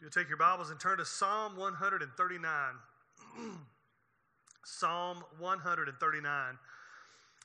[0.00, 2.74] You'll take your Bibles and turn to Psalm 139.
[4.64, 6.58] Psalm 139.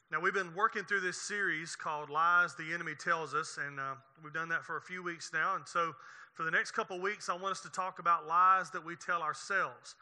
[0.10, 3.96] Now, we've been working through this series called Lies the Enemy Tells Us, and uh,
[4.24, 5.56] we've done that for a few weeks now.
[5.56, 5.94] And so,
[6.34, 9.22] for the next couple weeks, I want us to talk about lies that we tell
[9.22, 9.96] ourselves.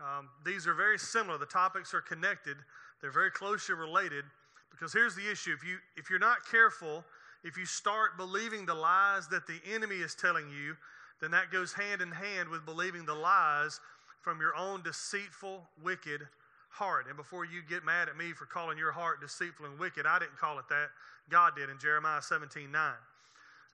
[0.00, 2.56] Um, these are very similar, the topics are connected,
[3.00, 4.24] they're very closely related.
[4.70, 7.04] Because here's the issue if, you, if you're not careful,
[7.46, 10.76] if you start believing the lies that the enemy is telling you,
[11.20, 13.80] then that goes hand in hand with believing the lies
[14.20, 16.22] from your own deceitful, wicked
[16.68, 17.06] heart.
[17.06, 20.18] And before you get mad at me for calling your heart deceitful and wicked, I
[20.18, 20.88] didn't call it that.
[21.30, 22.92] God did in Jeremiah 17 9.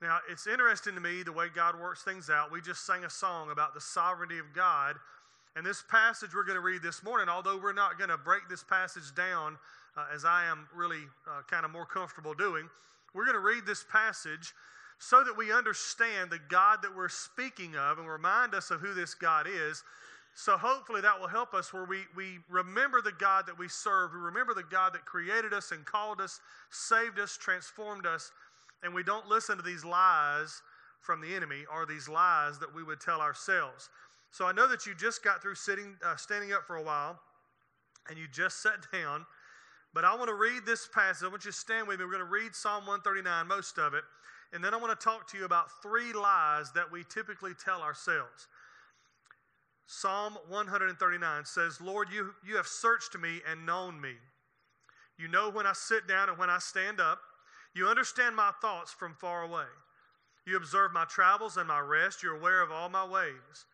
[0.03, 2.53] Now, it's interesting to me the way God works things out.
[2.53, 4.97] We just sang a song about the sovereignty of God.
[5.55, 8.49] And this passage we're going to read this morning, although we're not going to break
[8.51, 9.59] this passage down
[9.97, 12.69] uh, as I am really uh, kind of more comfortable doing,
[13.15, 14.53] we're going to read this passage
[14.99, 18.95] so that we understand the God that we're speaking of and remind us of who
[18.95, 19.83] this God is.
[20.35, 24.13] So hopefully that will help us where we, we remember the God that we serve.
[24.13, 28.31] We remember the God that created us and called us, saved us, transformed us,
[28.83, 30.63] and we don't listen to these lies
[31.01, 33.91] from the enemy or these lies that we would tell ourselves.
[34.31, 37.21] So I know that you just got through sitting, uh, standing up for a while,
[38.09, 39.27] and you just sat down.
[39.95, 41.25] But I want to read this passage.
[41.25, 42.07] I want you to stand with me.
[42.07, 44.05] We're going to read Psalm 139, most of it.
[44.53, 47.81] And then I want to talk to you about three lies that we typically tell
[47.83, 48.49] ourselves.
[49.87, 54.15] Psalm 139 says, Lord, you, you have searched me and known me.
[55.19, 57.19] You know when I sit down and when I stand up.
[57.75, 59.67] You understand my thoughts from far away.
[60.47, 62.23] You observe my travels and my rest.
[62.23, 63.67] You're aware of all my ways.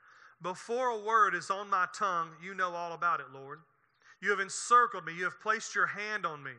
[0.42, 3.60] Before a word is on my tongue, you know all about it, Lord.
[4.20, 5.14] You have encircled me.
[5.14, 6.52] You have placed your hand on me.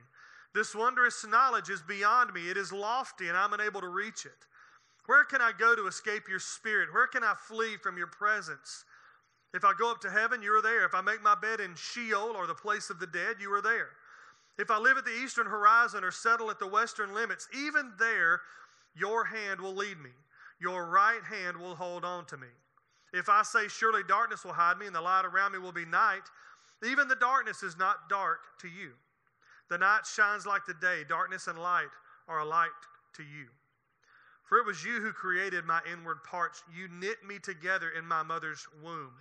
[0.53, 2.49] This wondrous knowledge is beyond me.
[2.49, 4.47] It is lofty, and I'm unable to reach it.
[5.05, 6.93] Where can I go to escape your spirit?
[6.93, 8.85] Where can I flee from your presence?
[9.53, 10.85] If I go up to heaven, you are there.
[10.85, 13.61] If I make my bed in Sheol or the place of the dead, you are
[13.61, 13.89] there.
[14.59, 18.41] If I live at the eastern horizon or settle at the western limits, even there
[18.95, 20.11] your hand will lead me.
[20.61, 22.47] Your right hand will hold on to me.
[23.13, 25.85] If I say, Surely darkness will hide me, and the light around me will be
[25.85, 26.23] night,
[26.83, 28.91] even the darkness is not dark to you.
[29.69, 31.89] The night shines like the day, darkness and light
[32.27, 32.69] are alike
[33.15, 33.47] to you.
[34.43, 36.63] For it was you who created my inward parts.
[36.75, 39.11] You knit me together in my mother's womb.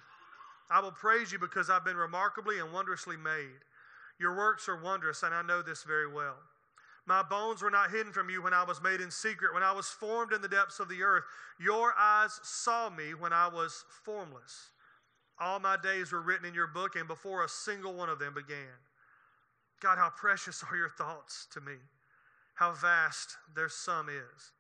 [0.71, 3.61] I will praise you because I've been remarkably and wondrously made.
[4.19, 6.37] Your works are wondrous, and I know this very well.
[7.07, 9.73] My bones were not hidden from you when I was made in secret, when I
[9.73, 11.25] was formed in the depths of the earth.
[11.59, 14.71] Your eyes saw me when I was formless.
[15.41, 18.35] All my days were written in your book, and before a single one of them
[18.35, 18.79] began.
[19.81, 21.77] God, how precious are your thoughts to me,
[22.55, 24.53] how vast their sum is.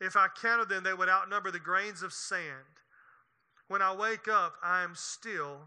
[0.00, 2.80] If I counted them, they would outnumber the grains of sand.
[3.68, 5.58] When I wake up, I am still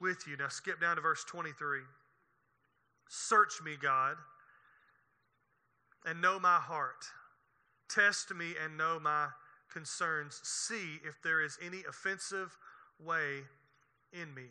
[0.00, 0.36] with you.
[0.36, 1.80] Now skip down to verse 23.
[3.08, 4.16] Search me, God,
[6.04, 7.04] and know my heart.
[7.88, 9.28] Test me and know my
[9.72, 10.40] concerns.
[10.42, 12.56] See if there is any offensive
[12.98, 13.42] way
[14.12, 14.50] in me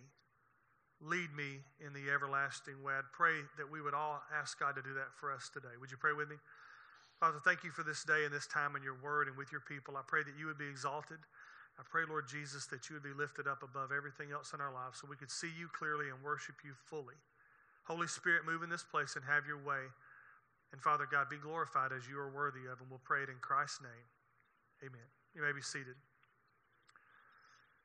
[1.01, 2.93] lead me in the everlasting way.
[2.93, 5.73] I'd pray that we would all ask God to do that for us today.
[5.79, 6.37] Would you pray with me?
[7.19, 9.61] Father, thank you for this day and this time in your word and with your
[9.61, 9.97] people.
[9.97, 11.17] I pray that you would be exalted.
[11.77, 14.73] I pray, Lord Jesus, that you would be lifted up above everything else in our
[14.73, 17.17] lives so we could see you clearly and worship you fully.
[17.85, 19.89] Holy Spirit, move in this place and have your way.
[20.71, 23.41] And Father God, be glorified as you are worthy of, and we'll pray it in
[23.41, 24.07] Christ's name.
[24.85, 25.09] Amen.
[25.35, 25.97] You may be seated.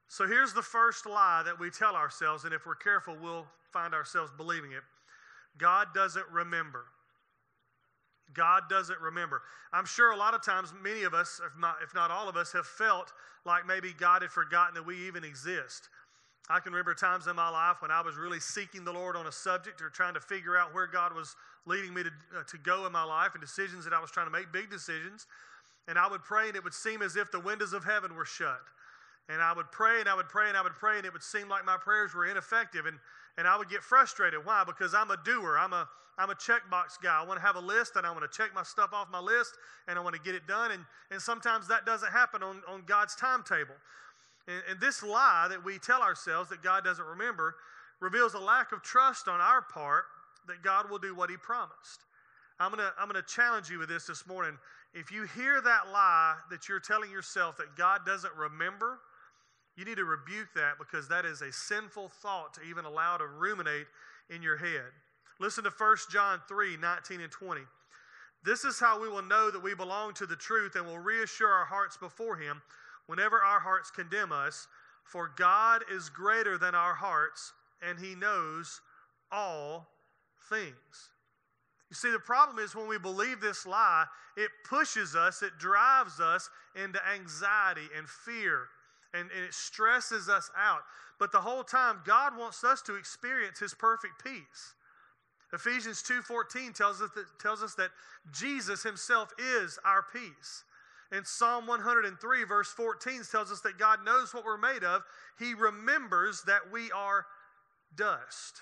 [0.08, 3.92] So here's the first lie that we tell ourselves, and if we're careful, we'll find
[3.94, 4.82] ourselves believing it
[5.58, 6.84] God doesn't remember.
[8.34, 9.42] God doesn't remember.
[9.72, 12.36] I'm sure a lot of times, many of us, if not, if not all of
[12.36, 13.12] us, have felt
[13.44, 15.88] like maybe God had forgotten that we even exist.
[16.48, 19.26] I can remember times in my life when I was really seeking the Lord on
[19.26, 21.34] a subject or trying to figure out where God was
[21.66, 24.26] leading me to, uh, to go in my life and decisions that I was trying
[24.26, 25.26] to make, big decisions.
[25.88, 28.24] And I would pray, and it would seem as if the windows of heaven were
[28.24, 28.60] shut.
[29.28, 31.22] And I would pray and I would pray and I would pray, and it would
[31.22, 32.86] seem like my prayers were ineffective.
[32.86, 32.98] And,
[33.38, 34.44] and I would get frustrated.
[34.44, 34.62] Why?
[34.64, 35.58] Because I'm a doer.
[35.58, 35.88] I'm a,
[36.18, 37.20] I'm a checkbox guy.
[37.20, 39.20] I want to have a list and I want to check my stuff off my
[39.20, 39.56] list
[39.88, 40.70] and I want to get it done.
[40.70, 43.74] And, and sometimes that doesn't happen on, on God's timetable.
[44.48, 47.56] And, and this lie that we tell ourselves that God doesn't remember
[48.00, 50.04] reveals a lack of trust on our part
[50.46, 52.04] that God will do what He promised.
[52.58, 54.56] I'm going to I'm going to challenge you with this this morning.
[54.94, 59.00] If you hear that lie that you're telling yourself that God doesn't remember,
[59.76, 63.26] you need to rebuke that because that is a sinful thought to even allow to
[63.26, 63.86] ruminate
[64.30, 64.90] in your head.
[65.38, 67.60] Listen to 1 John 3 19 and 20.
[68.44, 71.50] This is how we will know that we belong to the truth and will reassure
[71.50, 72.62] our hearts before Him
[73.06, 74.68] whenever our hearts condemn us,
[75.04, 77.52] for God is greater than our hearts,
[77.82, 78.80] and He knows
[79.30, 79.88] all
[80.48, 81.10] things.
[81.90, 84.06] You see, the problem is when we believe this lie,
[84.36, 88.68] it pushes us, it drives us into anxiety and fear,
[89.16, 90.80] and, and, it stresses us out.
[91.18, 94.74] But the whole time, God wants us to experience His perfect peace.
[95.52, 97.90] Ephesians 2.14 tells us, that, tells us that
[98.32, 100.64] Jesus Himself is our peace.
[101.12, 105.02] And Psalm 103, verse 14, tells us that God knows what we're made of.
[105.38, 107.26] He remembers that we are
[107.96, 108.60] dust.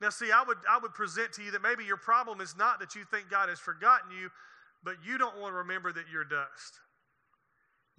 [0.00, 2.80] Now, see, I would, I would present to you that maybe your problem is not
[2.80, 4.30] that you think God has forgotten you,
[4.82, 6.80] but you don't want to remember that you're dust.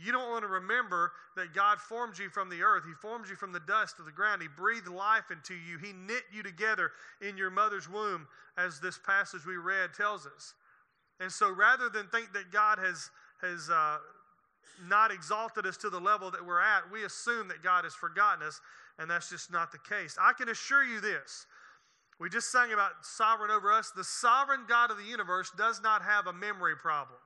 [0.03, 2.83] You don't want to remember that God formed you from the earth.
[2.86, 4.42] He formed you from the dust of the ground.
[4.42, 5.77] He breathed life into you.
[5.77, 8.27] He knit you together in your mother's womb,
[8.57, 10.53] as this passage we read tells us.
[11.19, 13.09] And so rather than think that God has,
[13.42, 13.98] has uh,
[14.88, 18.45] not exalted us to the level that we're at, we assume that God has forgotten
[18.45, 18.59] us,
[18.98, 20.18] and that's just not the case.
[20.19, 21.45] I can assure you this
[22.21, 23.89] we just sang about sovereign over us.
[23.89, 27.18] The sovereign God of the universe does not have a memory problem.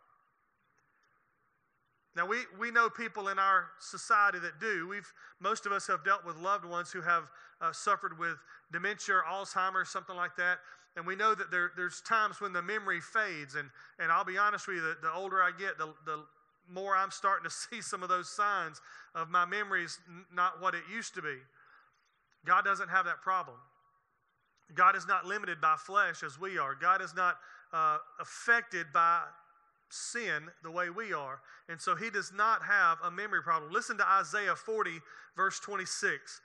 [2.15, 4.87] Now, we, we know people in our society that do.
[4.87, 7.29] We've, most of us have dealt with loved ones who have
[7.59, 8.37] uh, suffered with
[8.71, 10.59] dementia or Alzheimer's, something like that.
[10.95, 13.55] And we know that there, there's times when the memory fades.
[13.55, 13.69] And,
[13.99, 16.23] and I'll be honest with you, the, the older I get, the, the
[16.69, 18.79] more I'm starting to see some of those signs
[19.13, 19.99] of my memories
[20.33, 21.35] not what it used to be.
[22.45, 23.57] God doesn't have that problem.
[24.73, 26.75] God is not limited by flesh as we are.
[26.75, 27.37] God is not
[27.73, 29.21] uh, affected by
[29.95, 31.39] sin the way we are.
[31.69, 33.71] And so he does not have a memory problem.
[33.71, 34.99] Listen to Isaiah 40,
[35.35, 36.41] verse 26.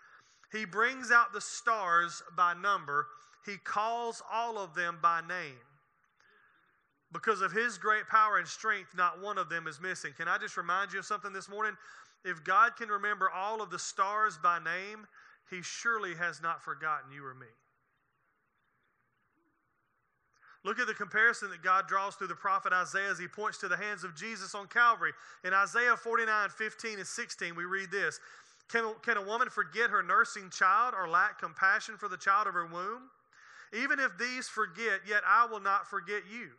[0.53, 3.07] He brings out the stars by number,
[3.47, 5.59] he calls all of them by name.
[7.13, 10.13] Because of his great power and strength, not one of them is missing.
[10.17, 11.77] Can I just remind you of something this morning?
[12.25, 15.07] If God can remember all of the stars by name,
[15.51, 17.47] he surely has not forgotten you or me.
[20.63, 23.69] Look at the comparison that God draws through the prophet Isaiah as he points to
[23.69, 25.13] the hands of Jesus on Calvary.
[25.43, 28.21] In Isaiah 49 15 and 16, we read this
[28.69, 32.55] Can, can a woman forget her nursing child or lack compassion for the child of
[32.55, 33.09] her womb?
[33.73, 36.51] Even if these forget, yet I will not forget you.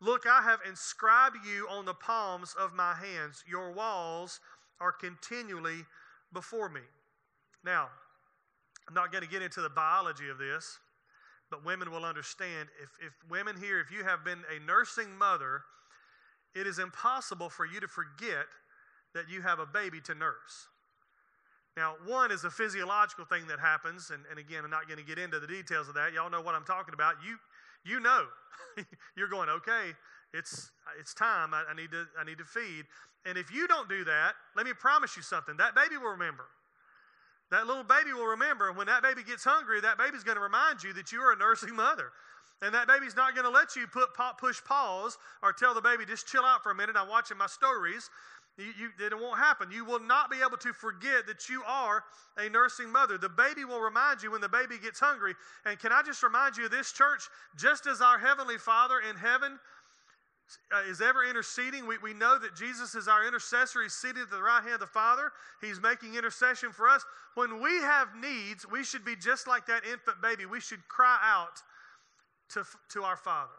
[0.00, 3.44] Look, I have inscribed you on the palms of my hands.
[3.48, 4.40] Your walls
[4.80, 5.84] are continually
[6.32, 6.82] before me.
[7.64, 7.88] Now,
[8.86, 10.78] I'm not going to get into the biology of this
[11.50, 12.68] but women will understand.
[12.82, 15.62] If, if women here, if you have been a nursing mother,
[16.54, 18.46] it is impossible for you to forget
[19.14, 20.68] that you have a baby to nurse.
[21.76, 25.04] Now, one is a physiological thing that happens, and, and again, I'm not going to
[25.04, 26.12] get into the details of that.
[26.12, 27.14] Y'all know what I'm talking about.
[27.24, 27.36] You,
[27.84, 28.26] you know,
[29.16, 29.94] you're going, okay,
[30.34, 31.54] it's, it's time.
[31.54, 32.84] I, I, need to, I need to feed.
[33.24, 36.46] And if you don't do that, let me promise you something that baby will remember.
[37.50, 38.72] That little baby will remember.
[38.72, 41.36] When that baby gets hungry, that baby's going to remind you that you are a
[41.36, 42.10] nursing mother.
[42.60, 46.04] And that baby's not going to let you put push pause or tell the baby,
[46.04, 46.96] just chill out for a minute.
[46.98, 48.10] I'm watching my stories.
[48.58, 49.70] You, you, it won't happen.
[49.70, 52.02] You will not be able to forget that you are
[52.36, 53.16] a nursing mother.
[53.16, 55.34] The baby will remind you when the baby gets hungry.
[55.64, 57.22] And can I just remind you of this church,
[57.56, 59.60] just as our Heavenly Father in heaven
[60.72, 61.86] uh, is ever interceding.
[61.86, 63.82] We, we know that Jesus is our intercessor.
[63.82, 65.32] He's seated at the right hand of the Father.
[65.60, 67.04] He's making intercession for us.
[67.34, 70.46] When we have needs, we should be just like that infant baby.
[70.46, 71.62] We should cry out
[72.50, 73.52] to, to our Father.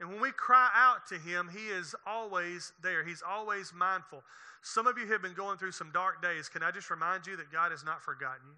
[0.00, 3.04] And when we cry out to Him, He is always there.
[3.04, 4.22] He's always mindful.
[4.62, 6.48] Some of you have been going through some dark days.
[6.48, 8.56] Can I just remind you that God has not forgotten you?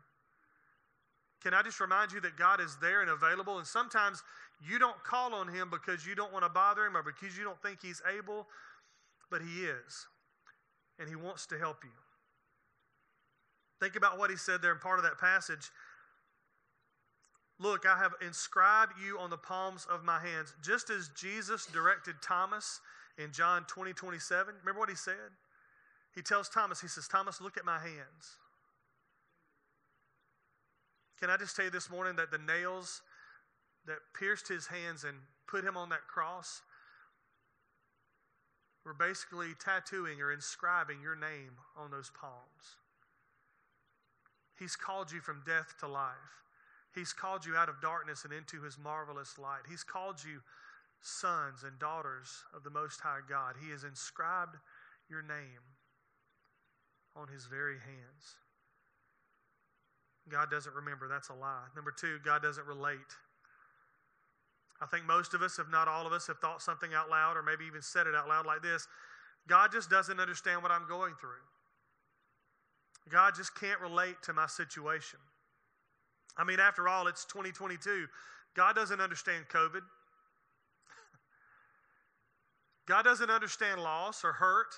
[1.43, 3.59] Can I just remind you that God is there and available?
[3.59, 4.23] And sometimes
[4.61, 7.45] you don't call on Him because you don't want to bother Him or because you
[7.45, 8.47] don't think He's able,
[9.31, 10.07] but He is.
[10.99, 11.91] And He wants to help you.
[13.81, 15.71] Think about what He said there in part of that passage.
[17.61, 22.17] Look, I have inscribed you on the palms of my hands, just as Jesus directed
[22.23, 22.81] Thomas
[23.19, 24.55] in John 20, 27.
[24.61, 25.35] Remember what he said?
[26.15, 28.39] He tells Thomas, he says, Thomas, look at my hands.
[31.21, 33.03] Can I just tell you this morning that the nails
[33.87, 36.63] that pierced his hands and put him on that cross
[38.85, 42.77] were basically tattooing or inscribing your name on those palms.
[44.59, 46.15] He's called you from death to life.
[46.95, 49.63] He's called you out of darkness and into his marvelous light.
[49.69, 50.41] He's called you
[51.01, 53.57] sons and daughters of the Most High God.
[53.63, 54.57] He has inscribed
[55.09, 55.77] your name
[57.15, 58.37] on his very hands.
[60.31, 61.09] God doesn't remember.
[61.09, 61.65] That's a lie.
[61.75, 62.99] Number two, God doesn't relate.
[64.81, 67.37] I think most of us, if not all of us, have thought something out loud
[67.37, 68.87] or maybe even said it out loud like this
[69.49, 71.31] God just doesn't understand what I'm going through.
[73.11, 75.19] God just can't relate to my situation.
[76.37, 78.07] I mean, after all, it's 2022.
[78.55, 79.81] God doesn't understand COVID.
[82.87, 84.75] God doesn't understand loss or hurt.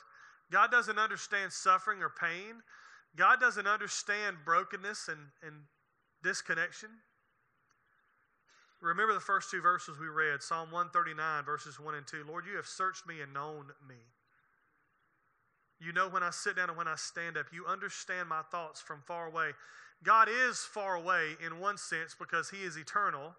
[0.51, 2.63] God doesn't understand suffering or pain.
[3.17, 5.55] God doesn't understand brokenness and, and
[6.23, 6.91] disconnection.
[8.81, 12.25] Remember the first two verses we read Psalm 139, verses 1 and 2.
[12.27, 13.97] Lord, you have searched me and known me.
[15.81, 17.47] You know when I sit down and when I stand up.
[17.53, 19.51] You understand my thoughts from far away.
[20.03, 23.35] God is far away in one sense because he is eternal,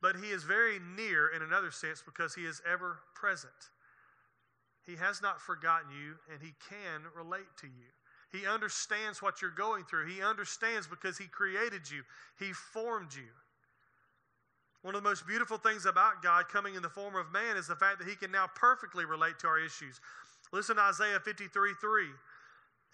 [0.00, 3.52] but he is very near in another sense because he is ever present.
[4.86, 7.92] He has not forgotten you and he can relate to you.
[8.36, 10.06] He understands what you're going through.
[10.06, 12.02] He understands because he created you,
[12.38, 13.30] he formed you.
[14.82, 17.66] One of the most beautiful things about God coming in the form of man is
[17.66, 20.00] the fact that he can now perfectly relate to our issues.
[20.52, 22.06] Listen to Isaiah 53 3.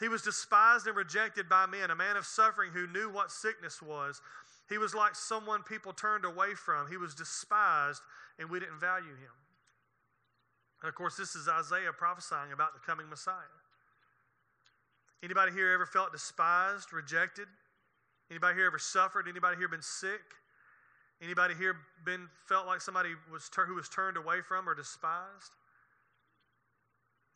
[0.01, 3.83] He was despised and rejected by men, a man of suffering who knew what sickness
[3.83, 4.23] was.
[4.69, 6.89] He was like someone people turned away from.
[6.89, 8.01] He was despised,
[8.39, 9.37] and we didn't value him.
[10.81, 13.62] And of course, this is Isaiah prophesying about the coming Messiah.
[15.23, 17.47] Anybody here ever felt despised, rejected?
[18.31, 19.29] Anybody here ever suffered?
[19.29, 20.21] Anybody here been sick?
[21.23, 25.53] Anybody here been felt like somebody was who was turned away from or despised?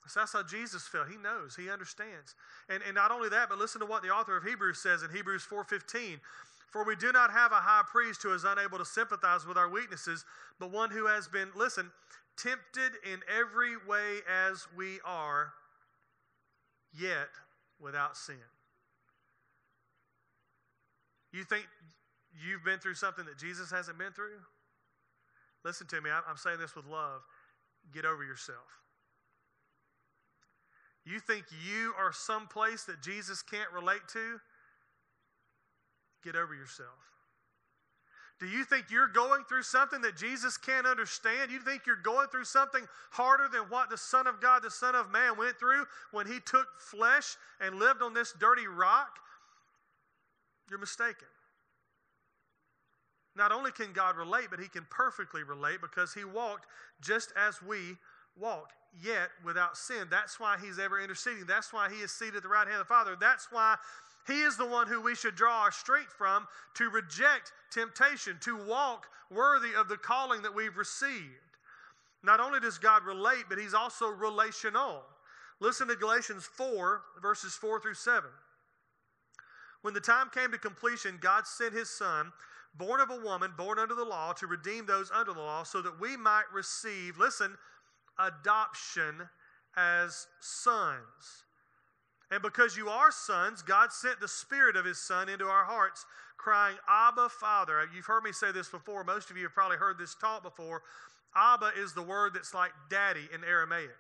[0.09, 1.09] So that's how Jesus felt.
[1.09, 1.57] He knows.
[1.57, 2.35] He understands.
[2.69, 5.11] And, and not only that, but listen to what the author of Hebrews says in
[5.11, 6.21] Hebrews 4.15.
[6.71, 9.69] For we do not have a high priest who is unable to sympathize with our
[9.69, 10.25] weaknesses,
[10.61, 11.90] but one who has been, listen,
[12.37, 15.52] tempted in every way as we are,
[16.93, 17.28] yet
[17.80, 18.37] without sin.
[21.33, 21.66] You think
[22.33, 24.40] you've been through something that Jesus hasn't been through?
[25.64, 27.23] Listen to me, I'm saying this with love.
[27.92, 28.66] Get over yourself.
[31.04, 34.40] You think you are someplace that Jesus can't relate to?
[36.25, 37.15] Get over yourself.
[38.38, 41.50] Do you think you're going through something that Jesus can't understand?
[41.50, 44.95] You think you're going through something harder than what the Son of God, the Son
[44.95, 49.19] of Man, went through when he took flesh and lived on this dirty rock?
[50.69, 51.28] You're mistaken.
[53.37, 56.66] Not only can God relate, but He can perfectly relate because He walked
[57.00, 57.97] just as we
[58.35, 60.09] walked yet without sin.
[60.11, 61.45] That's why He's ever interceding.
[61.47, 63.16] That's why He is seated at the right hand of the Father.
[63.21, 63.76] That's why
[64.26, 68.56] He is the one who we should draw our strength from to reject temptation, to
[68.66, 71.30] walk worthy of the calling that we've received.
[72.23, 75.02] Not only does God relate, but He's also relational.
[75.61, 78.28] Listen to Galatians 4, verses 4 through 7.
[79.83, 82.33] When the time came to completion, God sent His Son
[82.75, 85.80] born of a woman, born under the law, to redeem those under the law, so
[85.80, 87.56] that we might receive, listen,
[88.18, 89.28] adoption
[89.76, 91.46] as sons.
[92.30, 96.04] And because you are sons, God sent the Spirit of His Son into our hearts,
[96.37, 97.88] crying, Abba, Father.
[97.95, 99.04] You've heard me say this before.
[99.04, 100.83] Most of you have probably heard this taught before.
[101.37, 103.90] Abba is the word that's like daddy in Aramaic.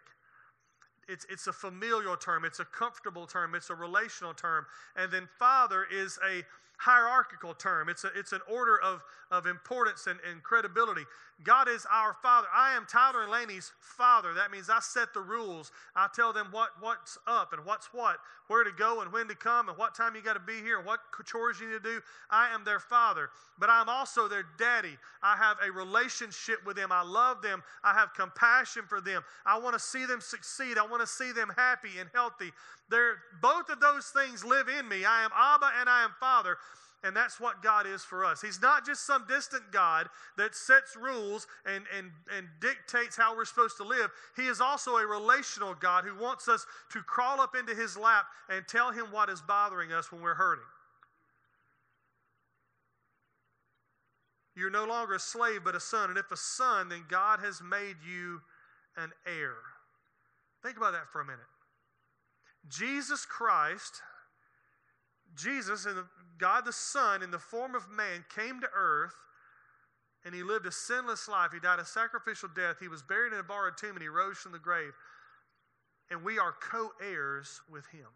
[1.08, 4.66] It's, it's a familial term, it's a comfortable term, it's a relational term.
[4.96, 6.42] And then Father is a
[6.78, 11.02] hierarchical term, it's, a, it's an order of, of importance and, and credibility.
[11.44, 12.48] God is our Father.
[12.54, 14.32] I am Tyler and Laney's Father.
[14.34, 15.70] That means I set the rules.
[15.94, 18.16] I tell them what, what's up and what's what,
[18.48, 20.78] where to go and when to come and what time you got to be here
[20.78, 22.00] and what chores you need to do.
[22.30, 23.28] I am their Father,
[23.58, 24.96] but I'm also their daddy.
[25.22, 26.90] I have a relationship with them.
[26.90, 27.62] I love them.
[27.84, 29.22] I have compassion for them.
[29.44, 30.78] I want to see them succeed.
[30.78, 32.50] I want to see them happy and healthy.
[32.88, 35.04] They're, both of those things live in me.
[35.04, 36.56] I am Abba and I am Father.
[37.04, 38.40] And that's what God is for us.
[38.40, 43.44] He's not just some distant God that sets rules and, and, and dictates how we're
[43.44, 44.10] supposed to live.
[44.34, 48.26] He is also a relational God who wants us to crawl up into His lap
[48.48, 50.64] and tell Him what is bothering us when we're hurting.
[54.56, 56.08] You're no longer a slave, but a son.
[56.08, 58.40] And if a son, then God has made you
[58.96, 59.54] an heir.
[60.62, 61.40] Think about that for a minute.
[62.68, 64.00] Jesus Christ,
[65.36, 65.98] Jesus and
[66.38, 69.14] God the Son, in the form of man, came to earth
[70.24, 71.52] and he lived a sinless life.
[71.52, 72.76] He died a sacrificial death.
[72.80, 74.92] He was buried in a borrowed tomb and he rose from the grave.
[76.10, 78.08] And we are co heirs with him.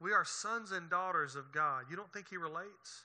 [0.00, 1.84] We are sons and daughters of God.
[1.90, 3.02] You don't think he relates?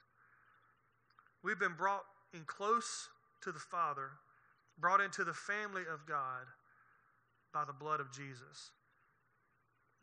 [1.43, 3.09] We've been brought in close
[3.41, 4.11] to the Father,
[4.79, 6.45] brought into the family of God
[7.51, 8.71] by the blood of Jesus.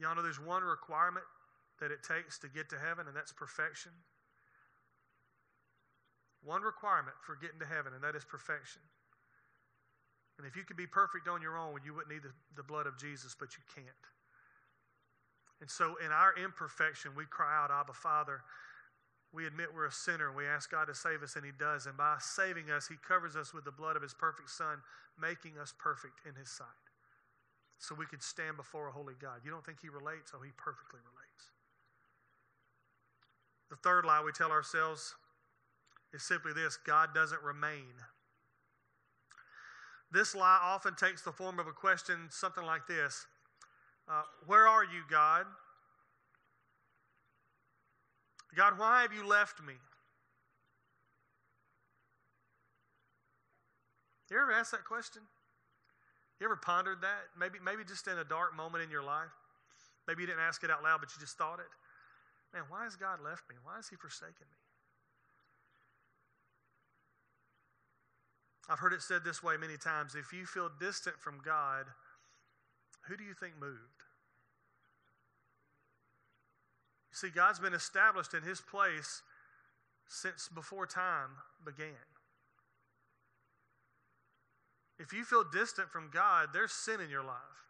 [0.00, 1.24] Y'all know there's one requirement
[1.80, 3.92] that it takes to get to heaven, and that's perfection.
[6.44, 8.80] One requirement for getting to heaven, and that is perfection.
[10.38, 12.86] And if you could be perfect on your own, you wouldn't need the, the blood
[12.86, 14.04] of Jesus, but you can't.
[15.60, 18.40] And so, in our imperfection, we cry out, Abba, Father.
[19.32, 21.84] We admit we're a sinner and we ask God to save us, and He does.
[21.84, 24.80] And by saving us, He covers us with the blood of His perfect Son,
[25.20, 26.66] making us perfect in His sight.
[27.78, 29.44] So we can stand before a holy God.
[29.44, 30.32] You don't think He relates?
[30.34, 31.29] Oh, He perfectly relates.
[33.70, 35.14] The third lie we tell ourselves
[36.12, 37.94] is simply this God doesn't remain.
[40.12, 43.26] This lie often takes the form of a question, something like this
[44.08, 45.46] uh, Where are you, God?
[48.56, 49.74] God, why have you left me?
[54.28, 55.22] You ever asked that question?
[56.40, 57.30] You ever pondered that?
[57.38, 59.30] Maybe, maybe just in a dark moment in your life?
[60.08, 61.66] Maybe you didn't ask it out loud, but you just thought it.
[62.52, 63.56] Man, why has God left me?
[63.62, 64.58] Why has He forsaken me?
[68.68, 71.86] I've heard it said this way many times if you feel distant from God,
[73.08, 74.04] who do you think moved?
[77.10, 79.22] You see, God's been established in His place
[80.08, 81.30] since before time
[81.64, 82.06] began.
[84.98, 87.69] If you feel distant from God, there's sin in your life.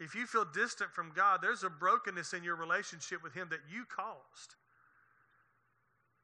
[0.00, 3.60] If you feel distant from God, there's a brokenness in your relationship with Him that
[3.70, 4.56] you caused.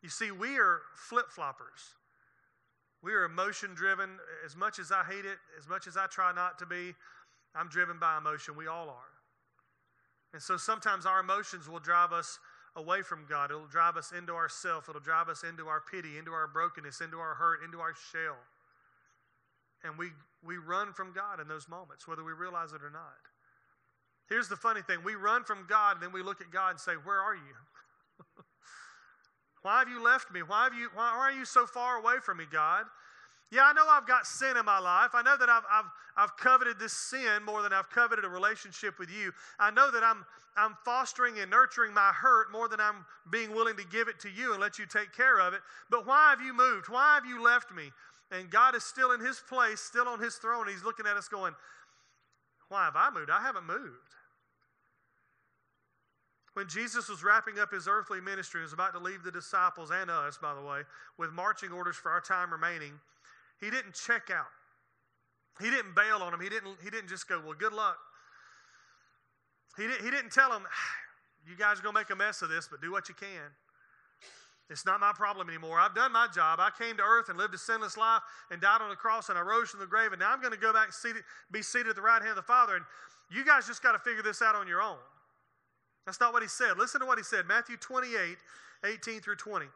[0.03, 1.95] You see, we are flip floppers.
[3.03, 4.19] We are emotion driven.
[4.45, 6.95] As much as I hate it, as much as I try not to be,
[7.55, 8.57] I'm driven by emotion.
[8.57, 9.13] We all are.
[10.33, 12.39] And so sometimes our emotions will drive us
[12.77, 13.51] away from God.
[13.51, 14.89] It'll drive us into ourself.
[14.89, 18.37] It'll drive us into our pity, into our brokenness, into our hurt, into our shell.
[19.83, 20.11] And we,
[20.45, 23.30] we run from God in those moments, whether we realize it or not.
[24.31, 26.81] Here's the funny thing we run from God, and then we look at God and
[26.81, 27.43] say, Where are you?
[29.63, 30.43] why have you left me?
[30.43, 32.85] Why, have you, why are you so far away from me, God?
[33.51, 35.11] Yeah, I know I've got sin in my life.
[35.13, 35.85] I know that I've, I've,
[36.17, 39.33] I've coveted this sin more than I've coveted a relationship with you.
[39.59, 40.25] I know that I'm,
[40.57, 44.31] I'm fostering and nurturing my hurt more than I'm being willing to give it to
[44.31, 45.61] you and let you take care of it.
[45.91, 46.89] But why have you moved?
[46.89, 47.91] Why have you left me?
[48.31, 50.69] And God is still in his place, still on his throne.
[50.69, 51.55] He's looking at us going,
[52.69, 53.31] Why have I moved?
[53.31, 54.15] I haven't moved.
[56.61, 59.91] When Jesus was wrapping up his earthly ministry, he was about to leave the disciples
[59.91, 60.83] and us, by the way,
[61.17, 62.93] with marching orders for our time remaining.
[63.63, 64.53] He didn't check out.
[65.59, 66.41] He didn't bail on them.
[66.43, 67.97] He didn't, he didn't just go, well, good luck.
[69.79, 72.43] He, did, he didn't tell them, ah, you guys are going to make a mess
[72.43, 73.49] of this, but do what you can.
[74.69, 75.81] It's not my problem anymore.
[75.81, 76.61] I've done my job.
[76.61, 78.21] I came to earth and lived a sinless life
[78.51, 80.13] and died on the cross and I rose from the grave.
[80.13, 82.33] And now I'm going to go back and seated, be seated at the right hand
[82.33, 82.77] of the Father.
[82.77, 82.85] And
[83.31, 84.99] you guys just got to figure this out on your own.
[86.11, 86.77] That's not what he said.
[86.77, 88.37] Listen to what he said Matthew 28
[88.85, 89.67] 18 through 20.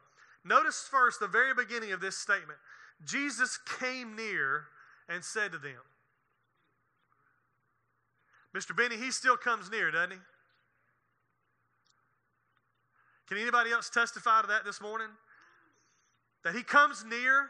[0.44, 2.58] Notice first the very beginning of this statement.
[3.04, 4.64] Jesus came near
[5.08, 5.78] and said to them,
[8.52, 8.76] Mr.
[8.76, 10.18] Benny, he still comes near, doesn't he?
[13.28, 15.10] Can anybody else testify to that this morning?
[16.42, 17.46] That he comes near.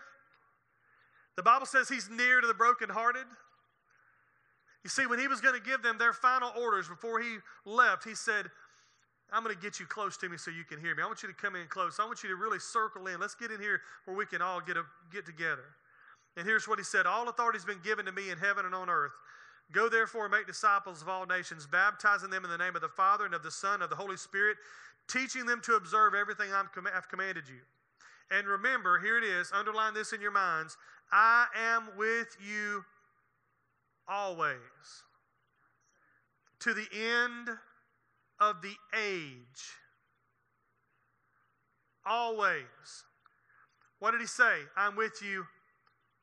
[1.36, 3.24] The Bible says he's near to the brokenhearted.
[4.82, 8.04] You see, when he was going to give them their final orders before he left,
[8.04, 8.50] he said,
[9.34, 11.02] I'm going to get you close to me so you can hear me.
[11.02, 11.98] I want you to come in close.
[11.98, 13.18] I want you to really circle in.
[13.18, 15.64] Let's get in here where we can all get, a, get together.
[16.36, 18.74] And here's what he said All authority has been given to me in heaven and
[18.74, 19.12] on earth.
[19.72, 22.88] Go therefore and make disciples of all nations, baptizing them in the name of the
[22.88, 24.56] Father and of the Son and of the Holy Spirit,
[25.08, 27.60] teaching them to observe everything i have commanded you.
[28.30, 30.76] And remember, here it is, underline this in your minds
[31.12, 32.84] I am with you
[34.08, 34.58] always
[36.60, 37.48] to the end
[38.40, 39.76] of the age.
[42.06, 42.64] Always.
[43.98, 44.60] What did he say?
[44.76, 45.44] I'm with you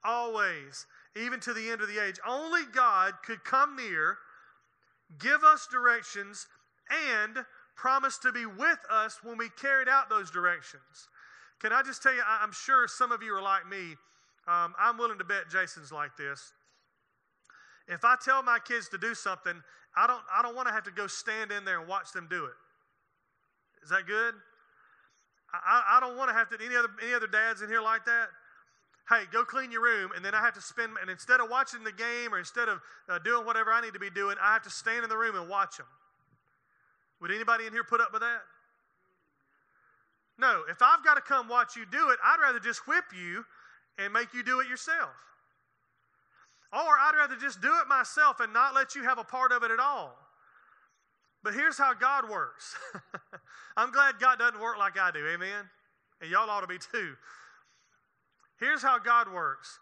[0.03, 2.19] always, even to the end of the age.
[2.27, 4.17] Only God could come near,
[5.19, 6.47] give us directions,
[7.15, 7.45] and
[7.75, 11.09] promise to be with us when we carried out those directions.
[11.59, 13.95] Can I just tell you, I'm sure some of you are like me.
[14.47, 16.53] Um, I'm willing to bet Jason's like this.
[17.87, 19.61] If I tell my kids to do something,
[19.95, 22.27] I don't, I don't want to have to go stand in there and watch them
[22.29, 22.57] do it.
[23.83, 24.35] Is that good?
[25.53, 28.05] I, I don't want to have to, any other, any other dads in here like
[28.05, 28.27] that?
[29.09, 31.83] Hey, go clean your room, and then I have to spend, and instead of watching
[31.83, 34.63] the game or instead of uh, doing whatever I need to be doing, I have
[34.63, 35.87] to stand in the room and watch them.
[37.19, 38.41] Would anybody in here put up with that?
[40.39, 43.43] No, if I've got to come watch you do it, I'd rather just whip you
[43.97, 45.11] and make you do it yourself.
[46.73, 49.63] Or I'd rather just do it myself and not let you have a part of
[49.63, 50.17] it at all.
[51.43, 52.75] But here's how God works.
[53.77, 55.65] I'm glad God doesn't work like I do, amen?
[56.21, 57.15] And y'all ought to be too.
[58.59, 59.79] Here's how God works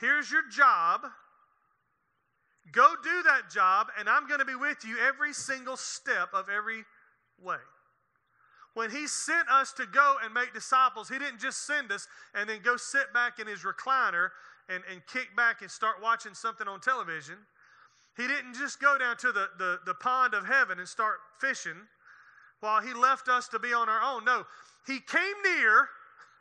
[0.00, 1.00] here's your job,
[2.72, 6.48] Go do that job, and I'm going to be with you every single step of
[6.48, 6.84] every
[7.42, 7.56] way.
[8.74, 12.48] When he sent us to go and make disciples, he didn't just send us and
[12.48, 14.28] then go sit back in his recliner
[14.68, 17.36] and, and kick back and start watching something on television.
[18.16, 21.86] He didn't just go down to the, the, the pond of heaven and start fishing
[22.60, 24.24] while he left us to be on our own.
[24.24, 24.44] No,
[24.86, 25.88] he came near,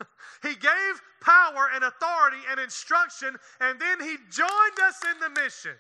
[0.42, 5.76] he gave power and authority and instruction, and then he joined us in the mission.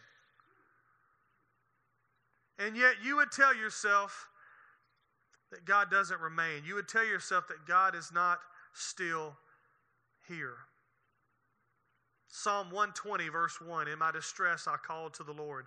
[2.59, 4.29] And yet you would tell yourself
[5.51, 6.63] that God doesn't remain.
[6.65, 8.39] You would tell yourself that God is not
[8.73, 9.35] still
[10.27, 10.57] here.
[12.29, 15.65] Psalm 120, verse 1 In my distress, I called to the Lord.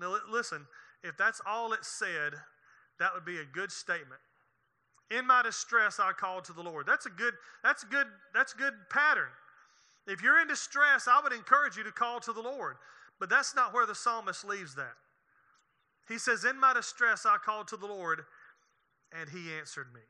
[0.00, 0.66] Now, listen,
[1.02, 2.34] if that's all it said,
[2.98, 4.20] that would be a good statement.
[5.10, 6.86] In my distress, I called to the Lord.
[6.86, 9.30] That's a good, that's a good, that's a good pattern.
[10.06, 12.76] If you're in distress, I would encourage you to call to the Lord.
[13.18, 14.94] But that's not where the psalmist leaves that.
[16.08, 18.22] He says, In my distress, I called to the Lord,
[19.12, 20.00] and he answered me.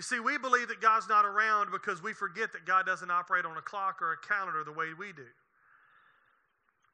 [0.00, 3.44] You see, we believe that God's not around because we forget that God doesn't operate
[3.44, 5.26] on a clock or a calendar the way we do.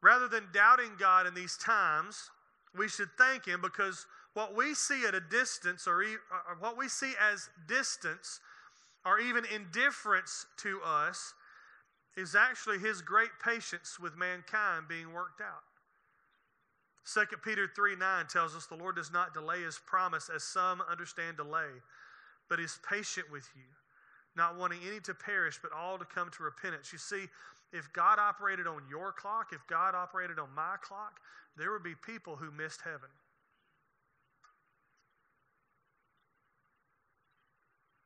[0.02, 2.30] Rather than doubting God in these times,
[2.76, 6.54] we should thank Him because what we see at a distance, or, or uh, uh,
[6.58, 8.40] what we see as distance,
[9.04, 11.32] or even indifference to us,
[12.16, 15.62] is actually His great patience with mankind being worked out.
[17.14, 20.82] 2 Peter 3 9 tells us the Lord does not delay his promise as some
[20.90, 21.70] understand delay,
[22.48, 23.68] but is patient with you,
[24.36, 26.92] not wanting any to perish, but all to come to repentance.
[26.92, 27.26] You see,
[27.72, 31.20] if God operated on your clock, if God operated on my clock,
[31.56, 33.10] there would be people who missed heaven.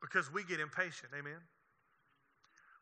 [0.01, 1.41] Because we get impatient, amen?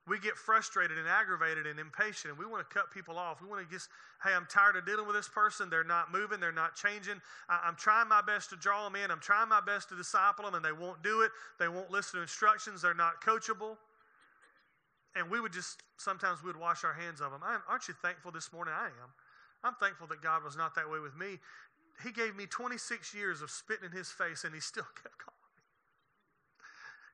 [0.08, 3.42] We get frustrated and aggravated and impatient and we want to cut people off.
[3.42, 3.88] We want to just,
[4.24, 5.68] hey, I'm tired of dealing with this person.
[5.68, 7.20] They're not moving, they're not changing.
[7.48, 10.44] I, am trying my best to draw them in, I'm trying my best to disciple
[10.44, 11.30] them, and they won't do it.
[11.58, 13.76] They won't listen to instructions, they're not coachable.
[15.14, 17.40] And we would just, sometimes we would wash our hands of them.
[17.44, 18.74] I, aren't you thankful this morning?
[18.76, 19.10] I am.
[19.64, 21.38] I'm thankful that God was not that way with me.
[22.04, 25.36] He gave me 26 years of spitting in his face, and he still kept calling
[25.56, 25.62] me.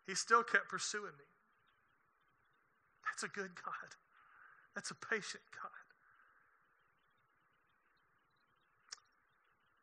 [0.07, 1.24] He still kept pursuing me.
[3.14, 3.94] That's a good God.
[4.74, 5.70] That's a patient God.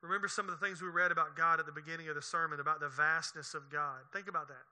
[0.02, 2.60] Remember some of the things we read about God at the beginning of the sermon,
[2.60, 4.00] about the vastness of God.
[4.12, 4.68] Think about that.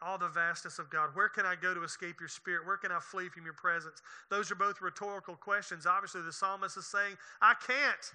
[0.00, 1.08] All the vastness of God.
[1.14, 2.64] Where can I go to escape your spirit?
[2.64, 4.00] Where can I flee from your presence?
[4.30, 5.84] Those are both rhetorical questions.
[5.84, 8.12] Obviously, the psalmist is saying, I can't.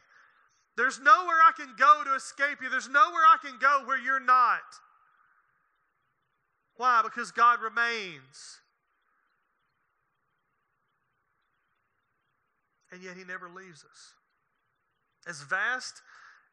[0.78, 2.70] There's nowhere I can go to escape you.
[2.70, 4.62] There's nowhere I can go where you're not.
[6.78, 7.02] Why?
[7.04, 8.62] Because God remains.
[12.94, 14.14] And yet he never leaves us.
[15.28, 16.02] As vast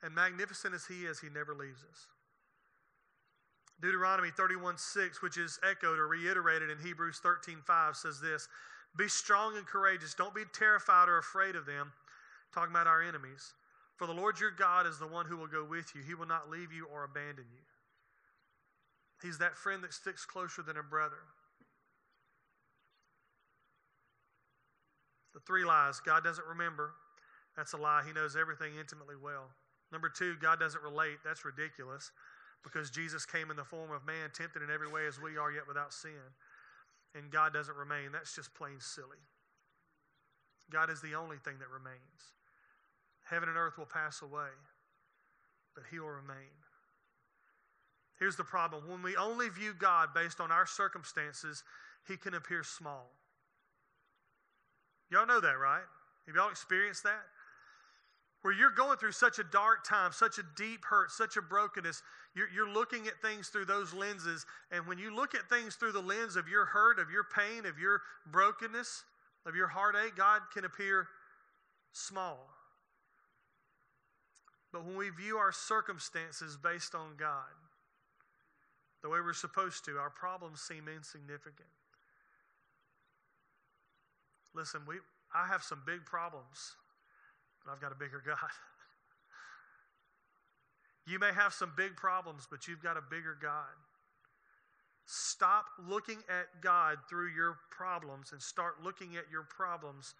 [0.03, 2.07] and magnificent as he is, he never leaves us.
[3.81, 8.48] Deuteronomy 31 6, which is echoed or reiterated in Hebrews 13 5, says this
[8.96, 10.14] Be strong and courageous.
[10.14, 11.92] Don't be terrified or afraid of them.
[12.55, 13.53] Talking about our enemies.
[13.96, 16.03] For the Lord your God is the one who will go with you.
[16.03, 17.61] He will not leave you or abandon you.
[19.22, 21.20] He's that friend that sticks closer than a brother.
[25.40, 26.92] The three lies God doesn't remember.
[27.57, 28.03] That's a lie.
[28.07, 29.48] He knows everything intimately well.
[29.90, 31.18] Number two, God doesn't relate.
[31.24, 32.12] That's ridiculous
[32.62, 35.50] because Jesus came in the form of man, tempted in every way as we are,
[35.50, 36.20] yet without sin.
[37.14, 38.12] And God doesn't remain.
[38.12, 39.18] That's just plain silly.
[40.70, 42.37] God is the only thing that remains.
[43.24, 44.53] Heaven and earth will pass away,
[45.74, 46.53] but He will remain.
[48.18, 51.64] Here's the problem when we only view God based on our circumstances,
[52.07, 53.11] He can appear small.
[55.11, 55.83] Y'all know that, right?
[56.27, 57.23] Have y'all experienced that?
[58.42, 62.03] Where you're going through such a dark time, such a deep hurt, such a brokenness,
[62.35, 64.46] you're, you're looking at things through those lenses.
[64.70, 67.66] And when you look at things through the lens of your hurt, of your pain,
[67.66, 69.05] of your brokenness,
[69.44, 71.09] of your heartache, God can appear
[71.92, 72.49] small.
[74.73, 77.51] But when we view our circumstances based on God,
[79.03, 81.68] the way we're supposed to, our problems seem insignificant.
[84.61, 84.96] Listen, we,
[85.35, 86.77] I have some big problems,
[87.64, 88.37] but I've got a bigger God.
[91.07, 93.75] You may have some big problems, but you've got a bigger God.
[95.07, 100.14] Stop looking at God through your problems and start looking at your problems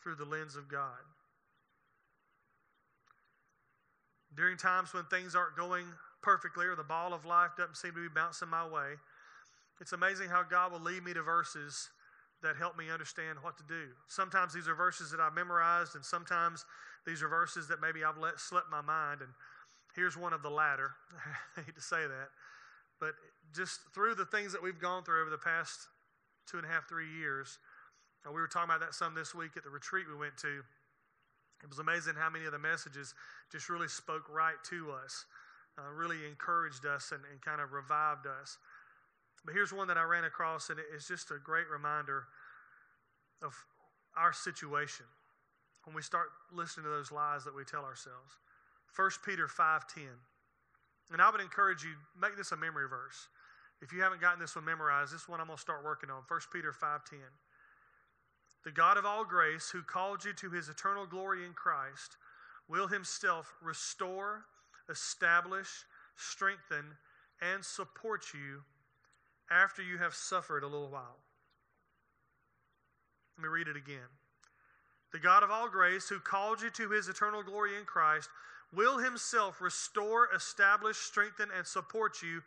[0.00, 1.02] through the lens of God.
[4.36, 5.86] During times when things aren't going
[6.22, 8.92] perfectly or the ball of life doesn't seem to be bouncing my way,
[9.80, 11.88] it's amazing how God will lead me to verses
[12.44, 13.88] that help me understand what to do.
[14.06, 16.64] Sometimes these are verses that I've memorized, and sometimes
[17.06, 19.20] these are verses that maybe I've let slip my mind.
[19.20, 19.30] And
[19.96, 20.92] here's one of the latter.
[21.56, 22.28] I hate to say that.
[23.00, 23.14] But
[23.54, 25.88] just through the things that we've gone through over the past
[26.46, 27.58] two and a half, three years,
[28.26, 30.62] uh, we were talking about that some this week at the retreat we went to.
[31.62, 33.14] It was amazing how many of the messages
[33.50, 35.24] just really spoke right to us,
[35.78, 38.58] uh, really encouraged us, and, and kind of revived us.
[39.44, 42.24] But here's one that I ran across, and it's just a great reminder
[43.42, 43.54] of
[44.16, 45.06] our situation
[45.84, 48.38] when we start listening to those lies that we tell ourselves.
[48.96, 50.08] 1 Peter 5:10.
[51.10, 53.28] And I would encourage you, make this a memory verse.
[53.82, 56.22] If you haven't gotten this one memorized, this one I'm going to start working on.
[56.22, 57.20] 1 Peter 5:10.
[58.64, 62.16] The God of all grace, who called you to his eternal glory in Christ,
[62.66, 64.46] will himself restore,
[64.88, 65.84] establish,
[66.16, 66.96] strengthen,
[67.42, 68.64] and support you
[69.50, 71.18] after you have suffered a little while.
[73.36, 74.08] Let me read it again.
[75.12, 78.28] The God of all grace, who called you to his eternal glory in Christ,
[78.74, 82.42] will himself restore, establish, strengthen, and support you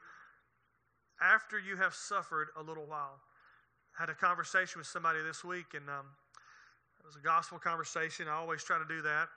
[1.21, 3.19] after you have suffered a little while.
[3.97, 6.05] I had a conversation with somebody this week, and um,
[6.99, 8.27] it was a gospel conversation.
[8.27, 9.29] I always try to do that.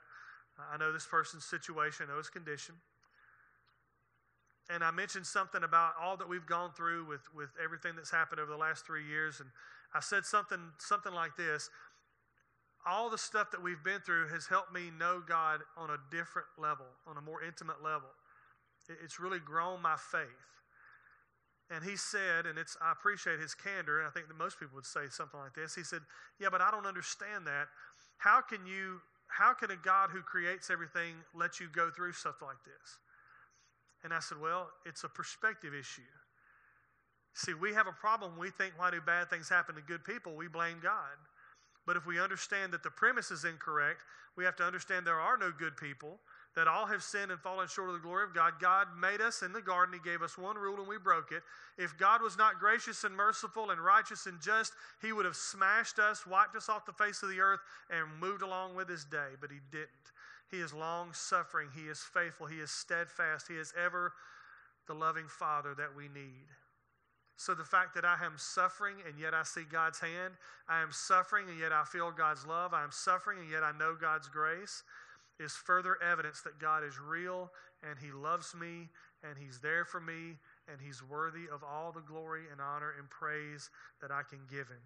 [0.71, 2.75] I know this person's situation, I know his condition.
[4.73, 8.39] And I mentioned something about all that we've gone through with, with everything that's happened
[8.39, 9.39] over the last three years.
[9.39, 9.49] And
[9.93, 11.69] I said something, something like this
[12.85, 16.47] all the stuff that we've been through has helped me know God on a different
[16.57, 18.09] level, on a more intimate level.
[19.03, 20.25] It's really grown my faith.
[21.69, 24.75] And he said, and it's I appreciate his candor, and I think that most people
[24.75, 25.73] would say something like this.
[25.73, 26.01] He said,
[26.39, 27.67] Yeah, but I don't understand that.
[28.17, 32.41] How can you how can a God who creates everything let you go through stuff
[32.41, 32.99] like this?
[34.03, 36.01] And I said, Well, it's a perspective issue.
[37.33, 38.37] See, we have a problem.
[38.37, 40.35] We think why do bad things happen to good people?
[40.35, 41.15] We blame God.
[41.85, 44.03] But if we understand that the premise is incorrect,
[44.37, 46.19] we have to understand there are no good people,
[46.55, 48.53] that all have sinned and fallen short of the glory of God.
[48.59, 49.93] God made us in the garden.
[49.93, 51.43] He gave us one rule and we broke it.
[51.77, 55.97] If God was not gracious and merciful and righteous and just, He would have smashed
[55.97, 59.29] us, wiped us off the face of the earth, and moved along with His day.
[59.39, 59.87] But He didn't.
[60.51, 61.69] He is long suffering.
[61.73, 62.45] He is faithful.
[62.45, 63.47] He is steadfast.
[63.47, 64.11] He is ever
[64.87, 66.47] the loving Father that we need.
[67.37, 70.33] So the fact that I am suffering and yet I see God's hand,
[70.69, 73.71] I am suffering and yet I feel God's love, I am suffering and yet I
[73.71, 74.83] know God's grace,
[75.39, 77.49] is further evidence that God is real
[77.89, 78.89] and He loves me
[79.23, 80.37] and He's there for me
[80.71, 84.67] and He's worthy of all the glory and honor and praise that I can give
[84.67, 84.83] Him.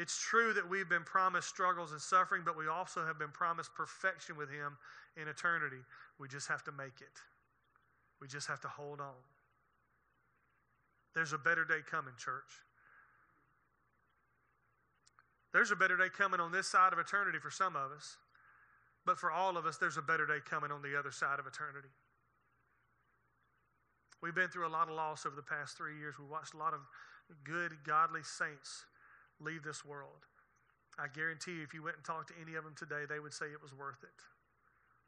[0.00, 3.74] It's true that we've been promised struggles and suffering, but we also have been promised
[3.74, 4.78] perfection with Him
[5.20, 5.84] in eternity.
[6.18, 7.20] We just have to make it.
[8.18, 9.20] We just have to hold on.
[11.14, 12.64] There's a better day coming, church.
[15.52, 18.16] There's a better day coming on this side of eternity for some of us,
[19.04, 21.46] but for all of us, there's a better day coming on the other side of
[21.46, 21.92] eternity.
[24.22, 26.14] We've been through a lot of loss over the past three years.
[26.18, 26.80] We watched a lot of
[27.44, 28.86] good, godly saints
[29.40, 30.28] leave this world.
[30.98, 33.32] I guarantee you, if you went and talked to any of them today, they would
[33.32, 34.20] say it was worth it.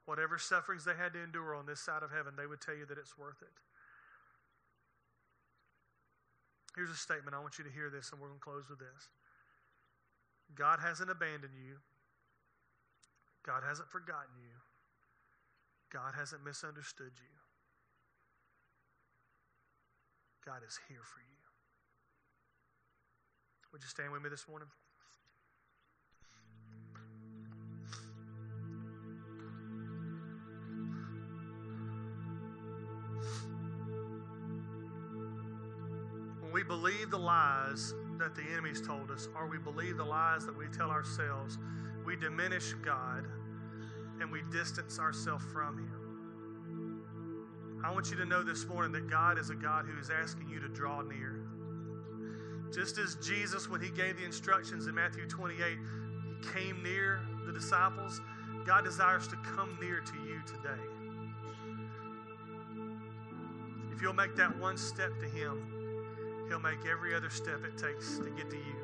[0.05, 2.87] Whatever sufferings they had to endure on this side of heaven, they would tell you
[2.87, 3.55] that it's worth it.
[6.75, 7.37] Here's a statement.
[7.37, 9.13] I want you to hear this, and we're going to close with this.
[10.55, 11.77] God hasn't abandoned you.
[13.45, 14.57] God hasn't forgotten you.
[15.93, 17.37] God hasn't misunderstood you.
[20.45, 21.42] God is here for you.
[23.73, 24.69] Would you stand with me this morning?
[36.43, 40.45] When we believe the lies that the enemy's told us, or we believe the lies
[40.45, 41.57] that we tell ourselves,
[42.05, 43.27] we diminish God
[44.21, 46.03] and we distance ourselves from Him.
[47.83, 50.51] I want you to know this morning that God is a God who is asking
[50.51, 51.42] you to draw near.
[52.73, 55.79] Just as Jesus, when He gave the instructions in Matthew 28,
[56.41, 58.21] He came near the disciples,
[58.65, 60.83] God desires to come near to you today.
[63.95, 68.19] If you'll make that one step to Him, He'll make every other step it takes
[68.19, 68.82] to get to you.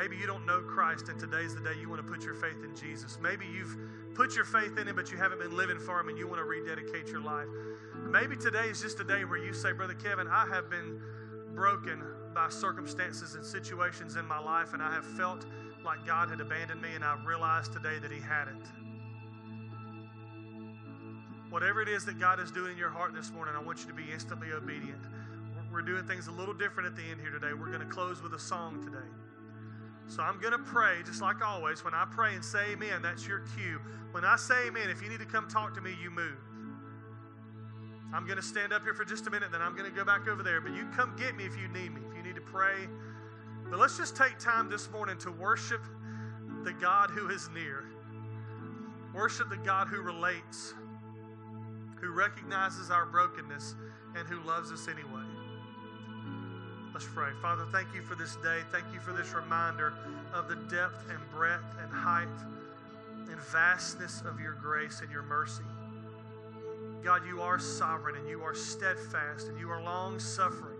[0.00, 2.64] Maybe you don't know Christ, and today's the day you want to put your faith
[2.64, 3.18] in Jesus.
[3.20, 3.76] Maybe you've
[4.14, 6.38] put your faith in Him, but you haven't been living for Him, and you want
[6.38, 7.46] to rededicate your life.
[8.08, 11.02] Maybe today is just a day where you say, Brother Kevin, I have been
[11.54, 12.02] broken
[12.34, 15.44] by circumstances and situations in my life, and I have felt
[15.84, 18.64] like God had abandoned me, and I've realized today that He hadn't.
[21.50, 23.88] Whatever it is that God is doing in your heart this morning, I want you
[23.88, 25.04] to be instantly obedient.
[25.70, 27.52] we're doing things a little different at the end here today.
[27.52, 29.19] We're going to close with a song today.
[30.10, 31.84] So I'm going to pray just like always.
[31.84, 33.80] When I pray and say amen, that's your cue.
[34.10, 36.36] When I say amen, if you need to come talk to me, you move.
[38.12, 40.04] I'm going to stand up here for just a minute, then I'm going to go
[40.04, 40.60] back over there.
[40.60, 42.88] But you come get me if you need me, if you need to pray.
[43.70, 45.82] But let's just take time this morning to worship
[46.64, 47.84] the God who is near.
[49.14, 50.74] Worship the God who relates,
[52.00, 53.76] who recognizes our brokenness,
[54.16, 55.29] and who loves us anyway.
[57.00, 57.30] Let's pray.
[57.40, 58.60] Father, thank you for this day.
[58.70, 59.94] Thank you for this reminder
[60.34, 62.28] of the depth and breadth and height
[63.26, 65.62] and vastness of your grace and your mercy.
[67.02, 70.76] God, you are sovereign and you are steadfast and you are long suffering.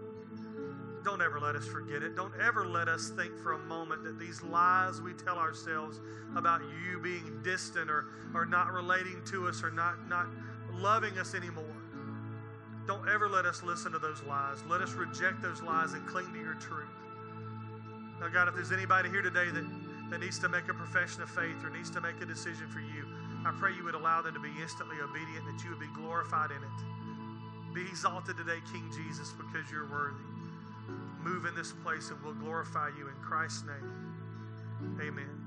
[1.04, 2.16] Don't ever let us forget it.
[2.16, 6.00] Don't ever let us think for a moment that these lies we tell ourselves
[6.36, 8.04] about you being distant or,
[8.34, 10.26] or not relating to us or not, not
[10.74, 11.64] loving us anymore.
[12.90, 14.64] Don't ever let us listen to those lies.
[14.68, 16.90] Let us reject those lies and cling to your truth.
[18.18, 19.64] Now, God, if there's anybody here today that,
[20.10, 22.80] that needs to make a profession of faith or needs to make a decision for
[22.80, 23.06] you,
[23.46, 26.50] I pray you would allow them to be instantly obedient, that you would be glorified
[26.50, 27.72] in it.
[27.72, 30.26] Be exalted today, King Jesus, because you're worthy.
[31.22, 34.98] Move in this place and we'll glorify you in Christ's name.
[35.00, 35.39] Amen.